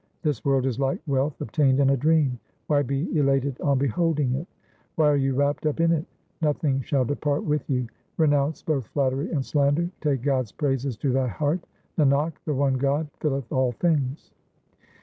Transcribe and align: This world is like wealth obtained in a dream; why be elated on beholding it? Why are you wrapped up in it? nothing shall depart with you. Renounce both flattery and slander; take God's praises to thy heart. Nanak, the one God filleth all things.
This 0.23 0.43
world 0.43 0.65
is 0.65 0.79
like 0.79 0.99
wealth 1.05 1.39
obtained 1.41 1.79
in 1.79 1.91
a 1.91 1.95
dream; 1.95 2.39
why 2.65 2.81
be 2.81 3.15
elated 3.15 3.61
on 3.61 3.77
beholding 3.77 4.33
it? 4.33 4.47
Why 4.95 5.07
are 5.09 5.15
you 5.15 5.35
wrapped 5.35 5.67
up 5.67 5.79
in 5.79 5.91
it? 5.91 6.07
nothing 6.41 6.81
shall 6.81 7.05
depart 7.05 7.43
with 7.43 7.69
you. 7.69 7.85
Renounce 8.17 8.63
both 8.63 8.87
flattery 8.87 9.29
and 9.29 9.45
slander; 9.45 9.91
take 10.01 10.23
God's 10.23 10.51
praises 10.53 10.97
to 10.97 11.11
thy 11.11 11.27
heart. 11.27 11.59
Nanak, 11.99 12.33
the 12.45 12.55
one 12.55 12.79
God 12.79 13.09
filleth 13.19 13.51
all 13.51 13.73
things. 13.73 14.31